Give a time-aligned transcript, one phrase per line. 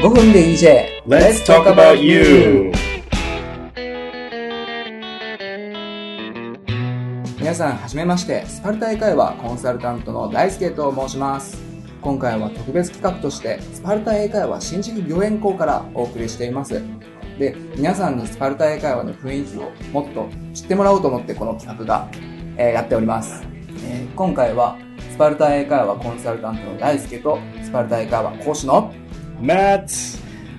[0.00, 2.72] 5分で EJ Let's talk about you!
[7.38, 8.46] 皆さんはじめまして。
[8.46, 11.58] スパルタ英会話コンサルタントの大輔と申します。
[12.00, 16.82] 今回は特別企画としてスパルタ英会話新宿御苑校からお送りしています。
[17.38, 22.08] で皆さんにスパルタ英会話の雰囲気をもっと知ってもらおうと思ってこの企画が、
[22.56, 23.42] えーやっております、
[23.86, 24.78] えー今回は
[25.10, 28.94] スパルタ英会話コンサルタントの大輔とスパルタ英会話講師の
[29.40, 29.90] Matt!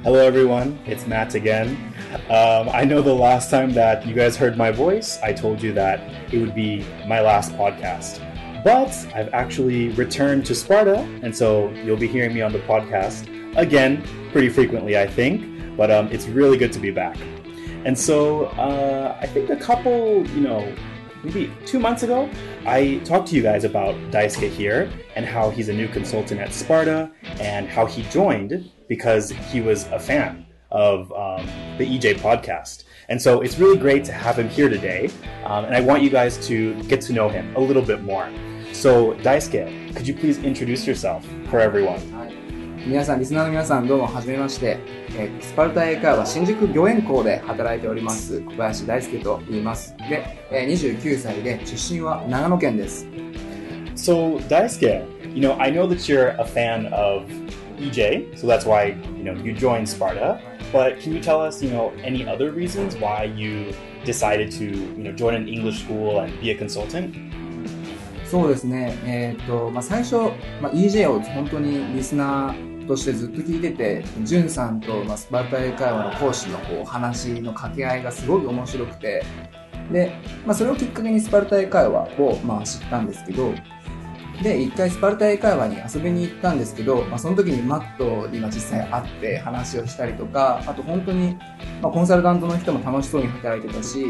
[0.01, 0.79] Hello, everyone.
[0.87, 1.93] It's Matt again.
[2.31, 5.71] Um, I know the last time that you guys heard my voice, I told you
[5.73, 5.99] that
[6.33, 8.19] it would be my last podcast.
[8.63, 13.27] But I've actually returned to Sparta, and so you'll be hearing me on the podcast
[13.55, 15.77] again pretty frequently, I think.
[15.77, 17.17] But um, it's really good to be back.
[17.85, 20.75] And so uh, I think a couple, you know,
[21.23, 22.29] maybe two months ago,
[22.65, 26.53] I talked to you guys about Daisuke here and how he's a new consultant at
[26.53, 31.45] Sparta and how he joined because he was a fan of um,
[31.77, 32.85] the EJ podcast.
[33.09, 35.09] And so it's really great to have him here today.
[35.43, 38.29] Um, and I want you guys to get to know him a little bit more.
[38.71, 41.99] So, Daisuke, could you please introduce yourself for everyone?
[42.85, 44.79] 皆さんリスナーの皆さんどうもはじめまして、
[45.15, 53.05] えースパルタ英会話新宿御苑校で働いております小林大輔と言いますで、えー29歳で出身は長野県です
[53.95, 57.29] So, Daisuke, you know, I know that you're a fan of
[57.77, 60.41] EJ, so that's why, you know, you joined Sparta.
[60.73, 65.03] But can you tell us, you know, any other reasons why you decided to, you
[65.03, 67.13] know, join an English school and be a consultant?
[68.31, 68.97] そうですね。
[69.03, 70.15] えっ、と、まあ、最初、
[70.61, 79.25] まあ、EJ を本当にリスナーとしてずっと聞いててじゅんさんと、まあ、スパルタ英会話の講師のこう話の掛け合いがすごい面白くて
[79.91, 80.13] で、
[80.45, 83.53] まあ、それをきっかけにスパルタ英会話を、まあ、知ったんですけど
[84.41, 91.37] で一回スパルタ英会話に遊びに行ったんですけど、まあ、その時にマットに実際会って話をしたりとかあと本当に、
[91.81, 94.05] まあ、コンサルタントの人も楽しそうに働いてたし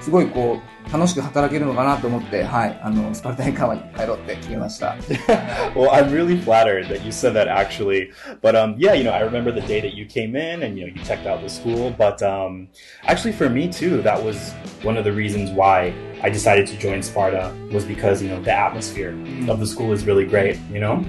[0.00, 4.94] すごいこう楽しく働けるのかなと思って、はい、あのスパルタ英会話に入ろうって決めました。
[5.74, 8.12] well, I'm really flattered that you said that actually.
[8.40, 10.86] But um, yeah, you know, I remember the day that you came in and you
[10.86, 11.90] know you checked out the school.
[11.90, 12.68] But um,
[13.02, 14.52] actually, for me too, that was
[14.82, 15.92] one of the reasons why
[16.22, 19.10] I decided to join Sparta was because you know the atmosphere
[19.50, 21.04] of the school is really great, you know,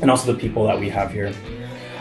[0.00, 1.32] and also the people that we have here.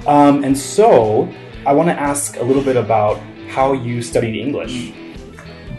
[0.07, 1.29] Um, and so
[1.67, 4.91] I want to ask a little bit about how you studied English.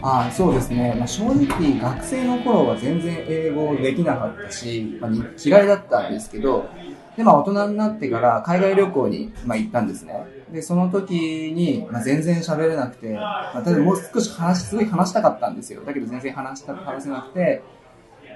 [0.02, 5.10] あそうですね、まあ、正直学生の頃は全然英語できなかったし、まあ、
[5.44, 6.68] 嫌いだったんですけど
[7.16, 10.14] で、まあ、大人になってから海外旅行に、まあ、行ったんですね。
[10.52, 15.82] でその時に、まあ、全然喋れなくて、まあ、例えばもう少し話すごい話したかったんですよ。
[15.84, 17.62] だけど全然話した話せなくて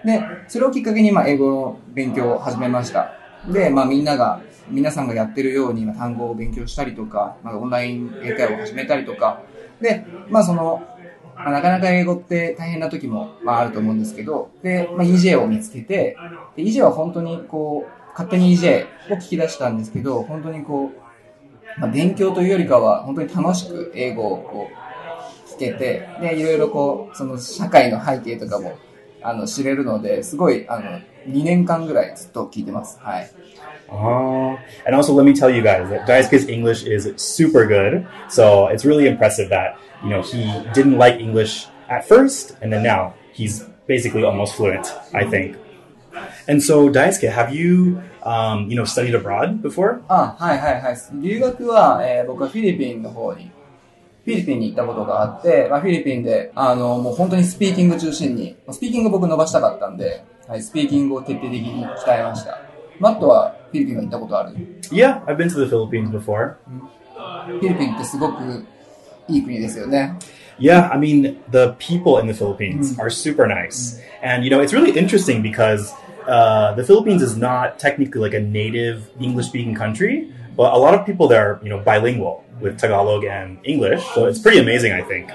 [0.04, 3.12] でそれをきっかけに、まあ、英語の勉強を始めました。
[3.48, 9.42] で、まあ、みんなが皆さんがやってるように、まあ、単語を勉強したりとか、まあ、オンライン英会話を始めたりとか。
[9.80, 10.82] で、まあ、その
[11.36, 16.16] まあ、なかなか英語って大変な時も、まあ、あると思うんですけど、で、まあ、EJ を見つけて、
[16.56, 28.76] で EJ は本当にこう、勝手に EJ を聞き出したんですけど、本当にこう、まあ、勉強というよりかは、本当に楽しく英語をこう、聞けて、で、いろいろこう、その社会の背景とかも、
[29.22, 32.98] あの、知れるので、すごい、あの、2年間ぐらいずっと聞いてます。
[33.00, 33.30] はい。
[33.88, 34.56] Oh,
[34.86, 38.06] and also let me tell you guys that Daisuke's English is super good.
[38.28, 42.82] So it's really impressive that, you know, he didn't like English at first, and then
[42.82, 45.56] now he's basically almost fluent, I think.
[46.48, 50.00] And so, Daisuke, have you, um, you know, studied abroad before?
[50.08, 50.96] あ、はいはいはい。
[51.20, 53.50] 留学は、えー僕はフィリピンの方に、
[54.24, 62.60] フィリピンに行ったことがあって、まあ、フィリピンで、あの、もう本当にスピーキング中心に、まあスピーキング僕伸ばしたかったんで、はい、スピーキングを徹底的に鍛えました。
[63.00, 64.56] マットはフィリピンは行ったことある
[64.90, 66.56] Yeah, I've been to the Philippines before.
[67.46, 68.64] フィリピンってすごく
[69.28, 70.16] いい国ですよね。
[70.58, 74.00] Yeah, I mean, the people in the Philippines are super nice.
[74.22, 75.92] And, you know, it's really interesting because
[76.28, 80.93] uh, the Philippines is not technically like a native English speaking country, but a lot
[80.93, 84.03] of people there are, you know, bilingual with Tagalog and English.
[84.13, 85.29] So it's pretty amazing, I think.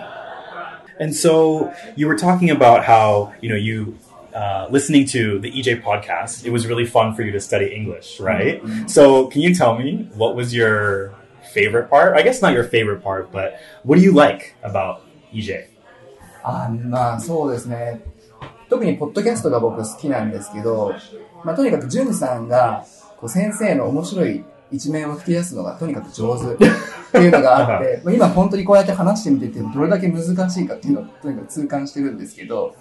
[0.99, 3.99] And so you were talking about how, you know, you.
[4.35, 8.19] Uh, listening to the EJ podcast, it was really fun for you to study English,
[8.19, 8.63] right?
[8.87, 11.13] So, can you tell me what was your
[11.53, 12.17] favorite part?
[12.17, 15.03] I guess not your favorite part, but what do you like about
[15.35, 15.67] E EJ?
[16.43, 18.01] あまあそうですね。
[18.69, 20.95] 特にポッドキャストが僕好きなんですけど、
[21.45, 22.85] まあとにかくジュンさんが
[23.19, 26.58] こう先生の面白い 一面を吹き出すのがとにかく上手っ
[27.12, 32.76] ていうのがあって、 まあ今本当にこうやって話してみててどれだけ難しいかっていうのをとにかく痛感してるんですけど、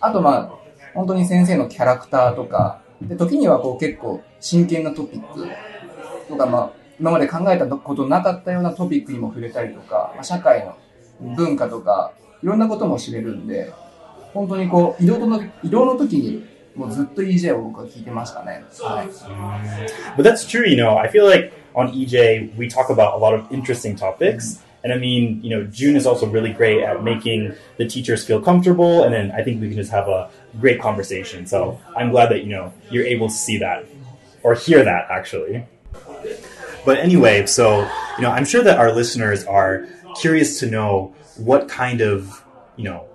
[0.00, 0.50] あとまあ
[0.94, 5.46] 本当に先生のキャラクターとか、で時にはこう結構真剣なトピック
[6.28, 12.12] とかまあ今まで考えたことなかったようなトピックにも触れたりとか、まあ、社会の文化とか、
[12.42, 13.72] いろんなことも知れるんで、
[14.32, 18.63] 本当にこう、移動の移動の時に、もうずっと EJ を僕は聞いてましたね。
[18.79, 19.07] はい。
[20.17, 20.97] But that's true, you know.
[20.97, 24.61] I feel like on EJ, we talk about a lot of interesting topics.
[24.83, 28.41] And I mean, you know, June is also really great at making the teachers feel
[28.41, 29.03] comfortable.
[29.03, 30.29] And then I think we can just have a
[30.59, 31.45] great conversation.
[31.45, 33.85] So I'm glad that, you know, you're able to see that
[34.41, 35.65] or hear that actually.
[36.83, 37.81] But anyway, so,
[38.17, 39.85] you know, I'm sure that our listeners are
[40.19, 42.43] curious to know what kind of,
[42.75, 43.05] you know,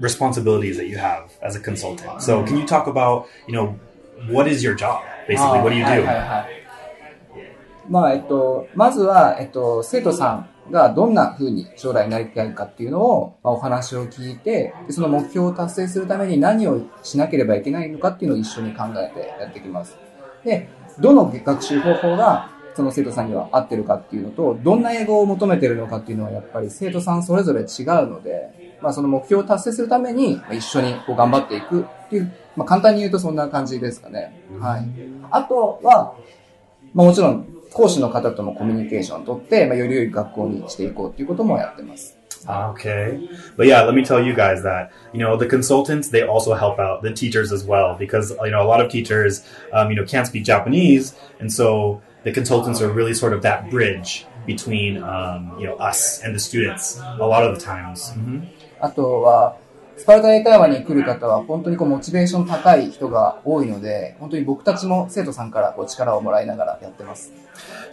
[0.00, 2.22] responsibilities that you have as a consultant.
[2.22, 3.78] So can you talk about, you know,
[4.30, 5.02] what is your job?
[5.28, 6.06] Basically, what do you do?
[7.88, 19.96] まあ、えっと、まずは、えっと、生徒さんがどんな風に将来なりたいかっていうのを、まあ、お話を聞いてで、その目標を達成するために何をしなければいけないのかっていうのを一緒に考えてやっていきます。
[20.44, 20.68] で、
[21.00, 27.66] どの学習方法がその生徒さんには合ってるかっていうのと、どんな英語を求めてるのかっていうのはやっぱり生徒さんそれぞれ違う
[28.06, 34.32] ので、まあその目標を達成するために一緒にこう頑張っていくっていう、まあ簡単に言うとそんな感じですかね。
[34.60, 34.88] はい。
[35.30, 36.14] あとは、
[36.94, 42.18] まあもちろん講師の方ともコミュニケーションをとって、まあより良い学校にしていこうっていうこともやってます。
[42.44, 43.28] Okay.
[43.56, 46.80] But yeah, let me tell you guys that, you know, the consultants, they also help
[46.80, 50.04] out the teachers as well because, you know, a lot of teachers, um, you know,
[50.04, 51.14] can't speak Japanese.
[51.38, 56.20] And so the consultants are really sort of that bridge between um, you know us
[56.22, 58.10] and the students a lot of the times.
[58.10, 58.46] Mm-hmm.
[58.82, 59.56] あとは
[59.96, 67.32] スパルタ英会話に来る方は本当にこうモチベーション高い人が多いので、本当に僕たちも生徒さんからこう力をもらいながらやってます。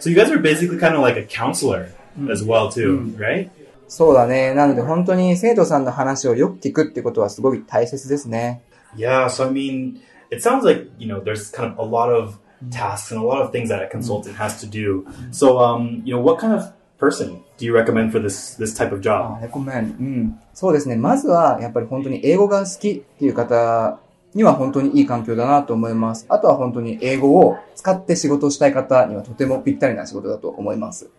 [0.00, 1.90] So you guys are basically kind of like a counselor
[2.30, 3.48] as well too, right?
[3.86, 4.52] そうだね。
[4.54, 8.62] なので本当に生徒さんの話をよく聞くってことはすごい大切ですね。
[8.96, 10.00] Yeah, so I mean,
[10.32, 12.38] it sounds like, you know, there's kind of a lot of
[12.72, 15.06] tasks and a lot of things that a consultant has to do.
[15.30, 18.92] So, um, you know, what kind of person do you recommend for this this type
[18.92, 19.40] of job?
[19.40, 20.40] レコメン、うん。
[20.54, 20.96] そうですね。
[20.96, 23.98] まずは、やっぱり本当に英語が好きっていう方
[24.34, 26.26] には本当にいい環境だなと思います。
[26.28, 31.10] あとは本当に英語を使って仕事をしたい方にはとてもぴったりな仕事だと思います。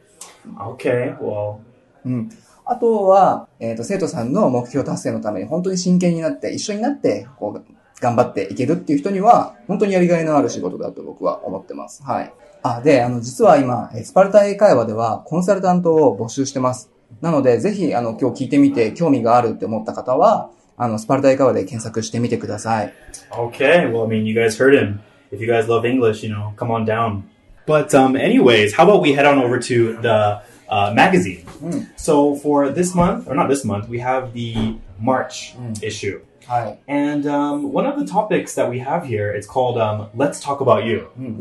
[0.58, 1.58] Okay, well.
[2.06, 2.30] うん。
[2.66, 12.04] あとは、えっ、ー、と、生徒さんの目標達成のために本当に真剣になって、一緒になって、こう、頑張っていけるっていう人には、本当にやりがいのある仕事だと僕は思ってます。
[12.04, 12.34] はい。
[12.64, 16.92] あ、で、あの、実は今、スパルタ英会話ではコンサルタントを募集してます。
[17.20, 22.94] なので、ぜひ、あの、今日聞いてみて興味があるって思った方は、あの、スパルタ英会話で検索してみてください。
[23.32, 25.00] Okay, well, I mean, you guys heard him.
[25.32, 27.24] If you guys love English, you know, come on down.
[27.66, 31.46] But, um, anyways, how about we head on over to the uh, magazine?
[31.62, 31.88] Mm.
[31.96, 35.82] So for this month, or not this month, we have the March mm.
[35.84, 36.22] issue.
[36.51, 36.79] Hi.
[36.87, 40.61] And um, one of the topics that we have here, it's called um, Let's Talk
[40.61, 41.09] About You.
[41.19, 41.39] Mm,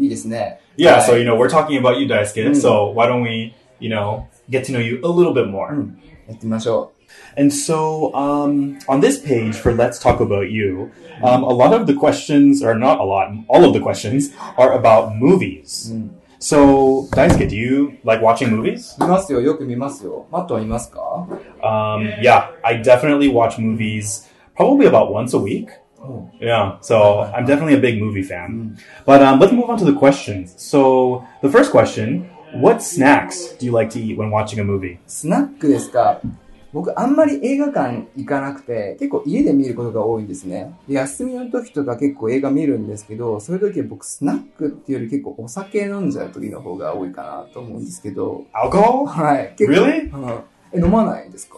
[0.78, 2.48] yeah, so, you know, we're talking about you, Daisuke.
[2.48, 2.56] Mm.
[2.56, 5.72] So why don't we, you know, get to know you a little bit more.
[5.72, 6.92] Mm.
[7.38, 10.92] And so um, on this page for Let's Talk About You,
[11.22, 14.74] um, a lot of the questions, or not a lot, all of the questions are
[14.74, 15.92] about movies.
[15.94, 16.10] Mm.
[16.40, 18.96] So, Daisuke, do you like watching movies?
[19.00, 19.42] 見ますよ。
[19.42, 20.28] よく見ますよ。
[20.32, 21.28] マットは見ますか
[21.64, 24.29] Um, yeah, I definitely watch movies
[24.60, 25.70] probably about once a week.
[26.02, 26.30] Oh.
[26.40, 28.78] Yeah, so I'm definitely a big movie fan.
[28.78, 28.84] Mm.
[29.06, 30.54] But um, let's move on to the questions.
[30.58, 35.00] So the first question: What snacks do you like to eat when watching a movie?
[35.08, 36.22] スナックですか。
[36.76, 40.78] 僕あんまり映画館行かなくて、結構家で見ることが多いんですね。
[40.90, 48.46] で休みの時とか結構映画見るんですけど、そういう時は僕スナックっていうより結構お酒飲んじゃう時の方が多いかなと思うんですけど。
[48.54, 49.06] Alcohol?
[49.06, 49.56] はい。
[49.58, 50.14] 結構 Really?
[50.14, 50.44] うん、
[50.74, 51.58] え、飲まないですか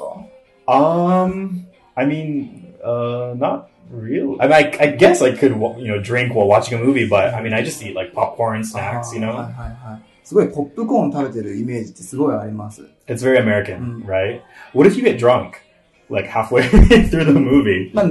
[0.67, 1.63] Um,
[1.95, 4.39] I mean, Uh, not really.
[4.39, 7.33] I, mean, I, I guess I could, you know, drink while watching a movie, but
[7.33, 9.33] I mean, I just eat like popcorn, snacks, you know.
[9.33, 10.01] はいはいはい。
[10.23, 12.81] すごいポップコーン食べてるイメージってすごいあります。
[13.07, 14.41] It's very American, right?
[14.73, 15.53] What if you get drunk?
[16.09, 16.63] Like halfway
[17.09, 17.93] through the movie.
[17.93, 18.05] まあ、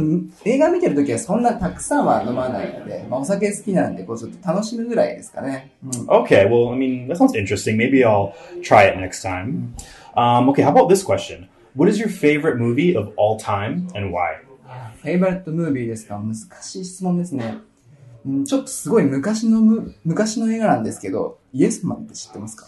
[0.45, 5.73] 映画見てるときはそんなたくさんは飲まないので、まあ、お酒好きなんで、こうちょっと楽しむぐらいですかね。
[5.85, 7.77] うん、okay, well, I mean, that sounds interesting.
[7.77, 9.75] Maybe I'll try it next time.
[10.15, 11.49] Um, okay, how about this question?
[11.75, 14.37] What is your favorite movie of all time and why?
[15.02, 16.20] フェイバリットムービーですか？
[16.20, 17.58] 難しい質問ですね。
[18.28, 22.68] んちょっとすごい昔のむ、昔の映画なんですけど、イエスマンって知ってますか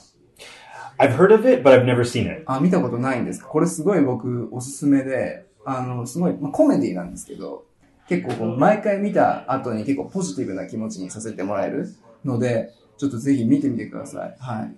[0.97, 2.43] ？I've heard of it, but I've never seen it.
[2.47, 3.47] あ、見たことないんですか？
[3.47, 7.65] これすごい僕おすすめで、あの、すごい、まあ、コメディなんですけど、
[8.09, 11.93] 結構こう、毎回見た後に結構ポジティブな気持ちにさせてもらえる
[12.25, 14.35] ので、ちょっとぜひ見てみてください。
[14.39, 14.75] はい。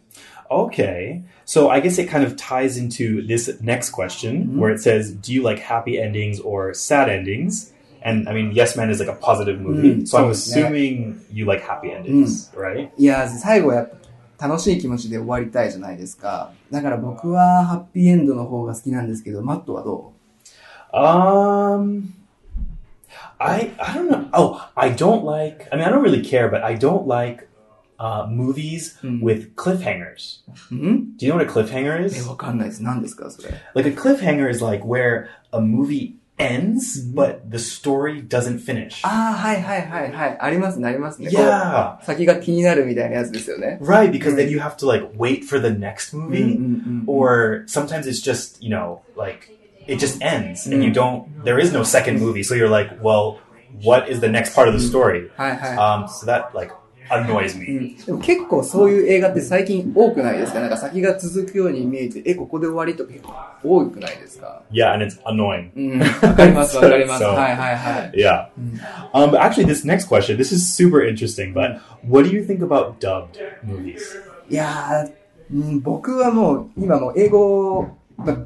[0.50, 1.24] Okay.
[1.45, 4.60] So I guess it kind of ties into this next question mm-hmm.
[4.60, 7.74] where it says, Do you like happy endings or sad endings?
[8.03, 9.95] And I mean, Yes Man is like a positive movie.
[9.95, 12.62] Mm, so I'm assuming you like happy endings, mm.
[12.62, 12.91] right?
[12.98, 13.89] いや、最後やっ
[14.38, 16.51] ぱ楽しい気持ちで終わりたいじゃないですか。
[16.69, 20.13] だから僕はハッピーエンドの方が好きなんですけど、マットはど
[20.93, 22.13] Um,
[23.39, 24.29] I I don't know.
[24.34, 25.67] Oh, I don't like.
[25.72, 27.48] I mean, I don't really care, but I don't like
[27.99, 29.20] uh, movies Mm.
[29.23, 30.40] with cliffhangers.
[30.73, 32.28] ううん、 Do you know what a cliffhanger え、 is?
[32.28, 32.82] わかんないです。
[32.82, 33.50] 何ですかそれ。
[33.75, 37.14] Like a cliffhanger is like where a movie ends, Mhm.
[37.14, 39.00] but the story doesn't finish.
[39.06, 40.37] ああ、はいはいはいはい。
[40.40, 41.30] ありますね、ありますね。
[41.30, 43.78] こ Yeah, う先が気になるみたいなやつですよね。
[43.82, 44.11] right.
[44.11, 44.37] Because Mm.
[44.37, 48.23] then you have to like wait for the next うんうん movie, うんうん、 or sometimes it's
[48.23, 49.49] just you know like
[49.87, 50.87] it just ends and Mm.
[50.87, 51.25] you don't.
[51.44, 53.37] There is no second movie, so you're like, well,
[53.85, 55.28] what is the next part of the story?
[55.37, 56.73] はいは Um, so that like
[57.09, 57.91] annoys me.
[57.93, 60.59] ん、でも結構そういう映画って最近多くないですか？
[60.59, 63.24] なんか先が続くように見えて、え、ここで終わりとか結
[63.62, 65.69] 構多くないですか？Yeah, and it's annoying.
[65.75, 67.24] うん、わかります わかります。
[67.24, 68.12] そうはいはいはい。
[68.15, 68.47] Yeah.
[69.13, 71.53] Um, but actually, this next question, this is super interesting.
[71.53, 74.00] But what do you think about dubbed movies?
[74.50, 75.12] いやー、
[75.53, 78.38] うん、僕はもう今もう英語、ま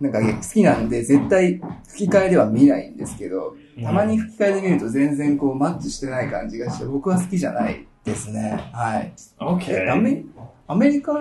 [0.00, 8.69] なんか好きなんで絶対吹き替えでは見ないんですけど、たまに吹き替えで見ると全然こうマッチしてない感じがして、僕は好きじゃないですね。
[8.73, 9.13] はい。
[9.13, 10.01] えア Okay.
[10.01, 10.23] メ
[10.67, 11.13] アメリカ、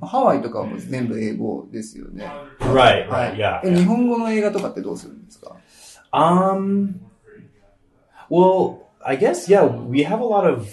[0.00, 2.24] ハワイとかはもう全部英語ですよね。
[2.60, 3.08] Right.
[3.08, 3.36] は Right.
[3.36, 3.38] い。
[3.38, 3.60] Yeah.
[3.64, 5.56] え、日本語の映画とかってどうするんですか
[6.12, 7.00] Um.
[8.30, 9.64] Well, I guess yeah.
[9.66, 10.68] We have a lot of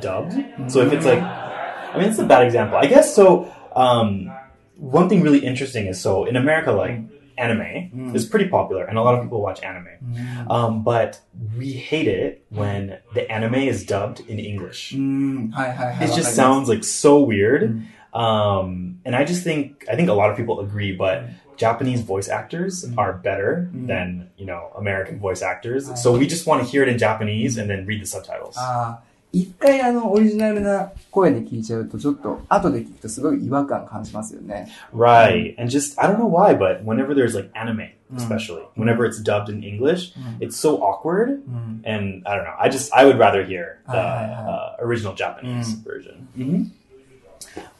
[0.00, 0.32] dubbed.
[0.68, 2.76] So if it's like, I mean, it's a bad example.
[2.78, 3.46] I guess so.
[3.74, 4.30] Um,
[4.78, 7.00] one thing really interesting is so in America, like
[7.39, 8.15] anime mm.
[8.15, 9.87] is pretty popular, and a lot of people watch anime.
[10.03, 10.51] Mm.
[10.51, 11.21] Um, but
[11.57, 14.93] we hate it when the anime is dubbed in English.
[14.93, 15.53] Mm.
[15.53, 17.81] Hi, hi, hi, it just sounds like so weird.
[18.13, 21.25] Um, and I just think I think a lot of people agree, but
[21.57, 25.89] Japanese voice actors are better than you know American voice actors.
[26.01, 28.57] So we just want to hear it in Japanese and then read the subtitles.
[28.57, 28.97] Uh.
[29.31, 34.67] 一回あの、オリジナルな声で聞いちゃうと、ちょっと、後で聞くとすごい違和感感じますよね。
[34.93, 35.53] Right.
[35.59, 38.17] And just I don't know why, but whenever there's like anime, Mm.
[38.17, 40.47] especially whenever it's dubbed in English, うん。
[40.47, 41.27] it's so awkward.
[41.27, 41.81] うん。
[41.85, 42.59] And I don't know.
[42.59, 45.83] I just I would rather hear the Ah, uh, original Japanese Mm.
[45.83, 46.27] version.
[46.35, 46.63] hmm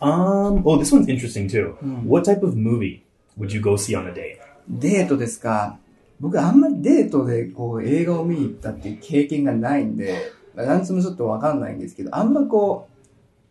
[0.01, 0.61] Um.
[0.65, 1.75] Oh, this one's interesting too.
[1.83, 2.03] Mm.
[2.03, 3.03] What type of movie
[3.37, 4.37] would you go see on a date?
[4.69, 5.77] デートですか。
[6.19, 12.95] 僕あんまりデートでこう映画を見に行ったっていう経験がないんで、まあなんつもちょっとわかんないんですけど、あんまこう、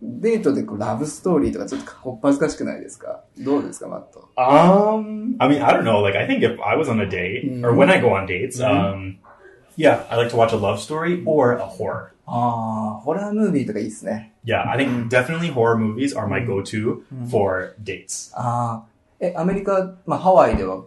[0.02, 4.28] デートでこうラブストーリーとかちょっとこっぱずかしくないですかどうですか、マット。
[4.36, 6.00] Um, I mean, I don't know.
[6.02, 7.76] Like, I think if I was on a date, or Mhm.
[7.76, 8.92] when I go on dates, Mhm.
[8.94, 9.16] um,
[9.76, 12.10] yeah, I like to watch a love story or a horror.
[12.26, 14.34] ああ、ホラームービーとかいいですね。
[14.44, 15.08] Yeah, I think Mhm.
[15.08, 16.46] definitely horror movies are my Mhm.
[16.46, 17.30] go-to Mhm.
[17.30, 18.30] for dates.
[18.36, 18.88] ああ、
[19.18, 20.84] え、アメリカ、まあハワイでは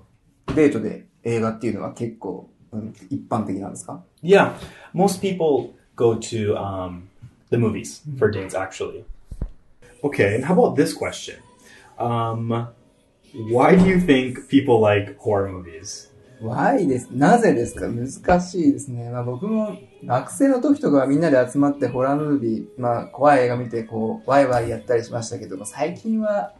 [0.56, 4.51] デートで映画っていうのは結構、うん一般的なんですか Yeah,
[4.96, 7.10] most people go to um,
[7.50, 9.03] the movies for dates, actually.
[10.03, 11.36] Okay, and how about this question?
[12.00, 12.67] Um,
[13.51, 16.10] why do you think people like horror movies?
[16.41, 17.10] Why です。
[17.12, 17.88] なぜですか？
[17.88, 19.12] 難しいですね。
[19.12, 26.53] まあ僕も学生の時とかはみんなで集まってホラームービー、まあ怖い映画見てこう、ワイワイやったりしましたけども、最近は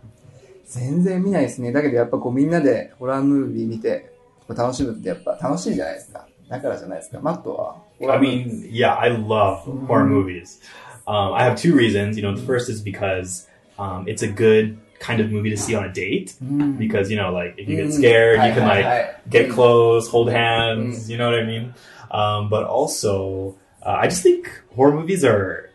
[0.68, 1.72] 全然見ないですね。
[1.72, 4.14] だけどやっぱこうみんなでホラームービー見て
[4.48, 6.28] 楽しむってやっぱ楽しいじゃないですか。
[6.48, 7.20] だからじゃないですか。
[7.20, 7.78] マットは？
[8.10, 10.60] I mean, yeah, I love horror movies.
[11.08, 12.16] Um, I have two reasons.
[12.18, 15.74] You know, the first is because um, it's a good kind of movie to see
[15.74, 16.78] on a date mm.
[16.78, 18.48] because you know, like if you get scared, mm.
[18.48, 21.08] you can like get close, hold hands.
[21.08, 21.10] Mm.
[21.10, 21.74] You know what I mean?
[22.12, 25.70] Um, but also, uh, I just think horror movies are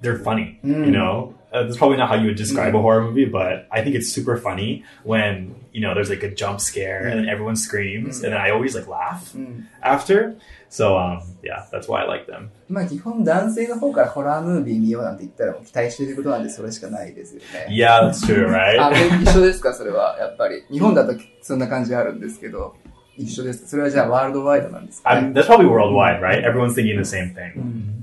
[0.00, 0.58] they're funny.
[0.62, 2.79] You know, uh, that's probably not how you would describe Mm.
[2.79, 6.29] a horror movie, but I think it's super funny when you know there's like a
[6.33, 8.25] jump scare and then everyone screams, Mm.
[8.25, 9.67] and then I always like laugh うん。
[9.81, 10.35] after.
[10.69, 12.49] So um, yeah, that's why I like them.
[12.67, 17.67] まあ基本男性の方からホラームービー見ようなんて言ったらもう期待していることなんでそれしかないですよね。
[17.69, 19.21] Yeah, that's true, あ、 right?
[19.21, 20.63] 一緒ですかそれは、やっぱり。
[20.71, 22.75] 日本だとそんな感じあるんですけど、
[23.15, 23.67] 一緒です。
[23.67, 26.43] それはじゃあワールドワイドなんですか I'm, that's probably worldwide, right?
[26.43, 27.55] Everyone's thinking the same thing.
[27.55, 27.96] うん。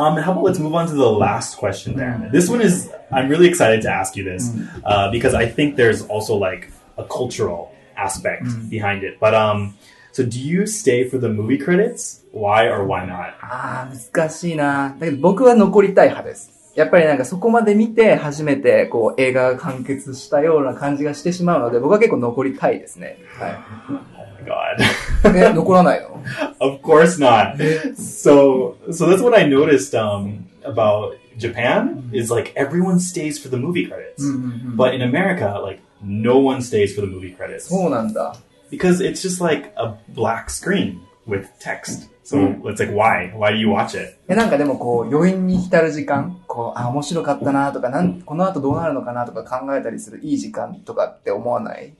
[0.00, 2.16] Um, how about let's move on to the last question there.
[2.32, 4.50] This one is, I'm really excited to ask you this
[4.84, 8.68] uh, because I think there's also like a cultural aspect Mm.
[8.70, 9.18] behind it.
[9.20, 9.74] But um,
[10.12, 12.22] so do you stay for the movie credits?
[12.32, 13.34] Why or why not?
[13.40, 14.94] ああ、難しいな。
[14.98, 16.50] だけど僕は残りたい派です。
[16.74, 23.16] やっぱりなんかそこまで見て初めてこう映画が完結したような感じがしてしまうので僕は結構残りたいですね。
[23.40, 25.34] は Oh my god.
[25.34, 25.38] い。
[25.38, 26.22] え、残らないの
[26.60, 27.56] of course not.
[27.94, 33.56] So, so that's what I noticed um, about Japan is like everyone stays for the
[33.56, 34.22] movie credits.
[34.22, 34.76] うんうんうん。
[34.76, 38.36] But in America, like no one stays for the movie credits そうなんだ。
[38.70, 41.00] because it's just like a black screen.
[41.26, 42.08] with text.
[42.22, 43.32] So it's like, why?
[43.34, 44.18] Why do you watch it?
[44.28, 51.92] え、なんかでもこう、余韻に浸る時間、こう、あ、面白かったなとか、なん、この後どうなるのかなとか考えたりするいい時間とかって思わない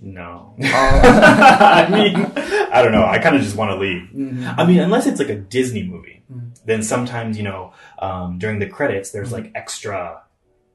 [0.00, 0.54] no.
[0.60, 2.16] Uh, I mean,
[2.72, 3.04] I don't know.
[3.04, 4.02] I kind of just want to leave.
[4.14, 4.60] Mm-hmm.
[4.60, 6.48] I mean, unless it's like a Disney movie, mm-hmm.
[6.66, 9.56] then sometimes, you know, um, during the credits, there's like mm-hmm.
[9.56, 10.22] extra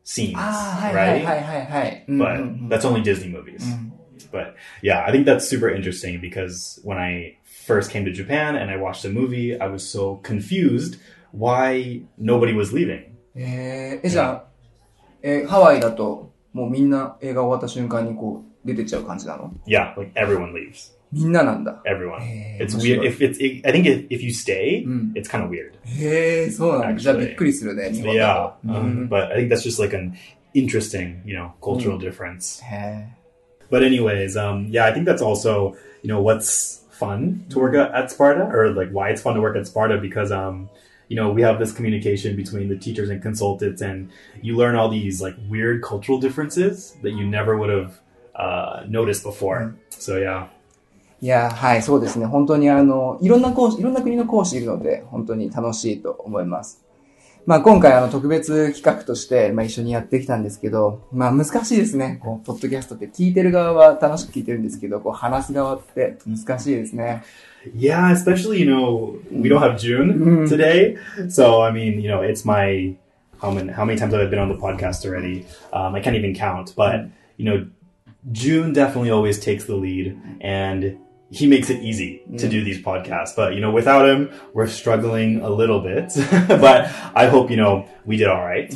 [0.04, 1.24] scenes, ah, right?
[1.24, 2.68] Hi, hi, hi, mm-hmm, but mm-hmm.
[2.68, 3.64] that's only Disney movies.
[4.32, 8.72] But yeah, I think that's super interesting because when I first came to Japan and
[8.72, 11.00] I watched the movie, I was so confused
[11.32, 13.18] why nobody was leaving.
[13.36, 14.46] Eh, eh, えー、え、じゃあ、
[15.22, 20.93] えー、ハワイだと、もうみんな映画終わった瞬間にこう、出てっちゃう感じなの Yeah, like everyone leaves.
[21.13, 21.81] みんななんだ。
[21.87, 22.19] Everyone.
[22.21, 23.03] Hey, it's I'm weird.
[23.03, 23.05] sure.
[23.07, 25.13] If it's, it, I think if, if you stay, Mm.
[25.15, 25.73] it's kind of weird.
[25.85, 27.01] へえ、そうなんだ。
[27.01, 27.27] じゃあ Actually.
[27.27, 28.19] びっくりするね、日本 Yeah.
[28.21, 28.69] だと。
[28.73, 30.15] um, うん But I think that's just like an
[30.55, 32.63] interesting, you know, cultural difference.
[32.65, 33.09] へ
[33.71, 37.93] But anyways, um, yeah, I think that's also, you know, what's fun to work at,
[37.95, 40.69] at Sparta or like why it's fun to work at Sparta because, um,
[41.09, 44.11] you know, we have this communication between the teachers and consultants and
[44.43, 48.01] you learn all these like weird cultural differences that you never would have,
[48.40, 49.74] uh, noticed before.
[49.92, 50.48] So yeah.
[51.22, 52.26] いや、はい、そうですね。
[52.26, 56.82] 本当にあの、いろんな講師、いろんな国の講師いるので、本当に楽しいと思います。
[57.46, 62.20] まあ今回あの特別企画として、まあ一緒にやってきたんですけど、まあ難しいですね。
[62.24, 67.24] こう、ポッドキャストって聞いてる側は楽しく聞いてるんですけど、こう話す側って難しいですね。
[67.76, 70.48] Yeah, especially, you know, we don't have June Mm.
[70.48, 70.96] today.
[71.28, 72.96] So, I mean, you know, it's my,
[73.42, 75.46] how many, how many times have I been on the podcast already?
[75.74, 77.68] Um, I can't even count, but, you know,
[78.33, 80.99] June definitely always takes the lead and
[81.31, 83.35] he makes it easy to do these podcasts.
[83.37, 86.13] But, you know, without him, we're struggling a little bit,
[86.49, 88.73] but I hope, you know, we did all right.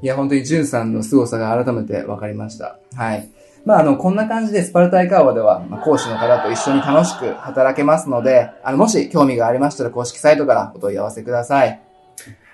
[0.00, 2.78] いや、本当にジュンさんの凄さが改めて分かりました。
[2.94, 3.28] はい。
[3.64, 11.80] まあ、あの、こんな感じでスパルタイカーワでは、まあ、講師の方と一緒に楽しく働けますので、あの、もし興味がありましたら公式サイトからお問い合わせください。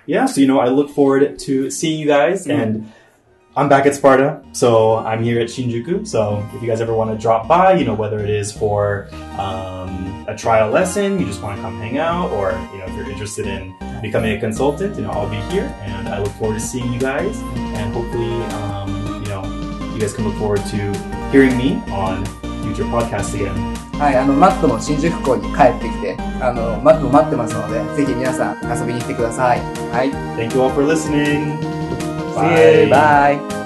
[0.07, 2.93] yeah, so you know, I look forward to seeing you guys, and
[3.57, 6.05] I'm back at Sparta, so I'm here at Shinjuku.
[6.09, 9.09] So if you guys ever want to drop by, you know, whether it is for
[9.39, 12.97] um, a trial lesson, you just want to come hang out, or you know, if
[12.97, 16.55] you're interested in becoming a consultant, you know, I'll be here, and I look forward
[16.55, 17.39] to seeing you guys,
[17.79, 19.45] and hopefully, um, you know,
[19.95, 22.27] you guys can look forward to hearing me on
[22.65, 23.55] future podcasts again.
[24.01, 29.61] はい、あの、マットも新宿港に帰ってきて、あの、マットも待ってますので、ぜひ皆さん遊びに来てください。
[29.61, 30.11] はい。
[30.37, 31.78] Thank you all for listening.
[32.40, 32.90] Bye.
[32.90, 33.59] Bye.